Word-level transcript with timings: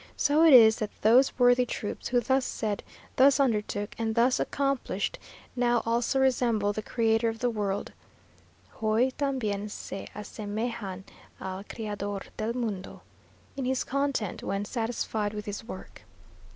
So 0.17 0.43
it 0.43 0.51
is 0.51 0.77
that 0.77 0.89
those 1.03 1.37
worthy 1.37 1.63
troops 1.63 2.07
who 2.07 2.19
thus 2.21 2.43
said, 2.43 2.81
thus 3.17 3.39
undertook, 3.39 3.93
and 3.99 4.15
thus 4.15 4.39
accomplished, 4.39 5.19
now 5.55 5.83
also 5.85 6.19
resemble 6.19 6.73
the 6.73 6.81
Creator 6.81 7.29
of 7.29 7.37
the 7.37 7.51
world 7.51 7.91
(hoy 8.79 9.11
tambien 9.11 9.69
se 9.69 10.07
asememejan 10.15 11.03
al 11.39 11.63
Criador 11.65 12.23
del 12.35 12.53
mundo) 12.53 13.03
in 13.55 13.65
his 13.65 13.83
content, 13.83 14.41
when 14.41 14.65
satisfied 14.65 15.35
with 15.35 15.45
his 15.45 15.63
work. 15.63 16.01